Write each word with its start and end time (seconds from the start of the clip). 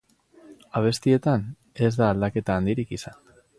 Abestietan 0.79 1.45
ez 1.89 1.93
da 2.01 2.09
aldaketa 2.15 2.59
handirik 2.63 2.97
izan. 3.01 3.25